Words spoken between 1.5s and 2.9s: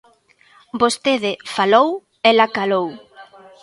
falou, ela calou.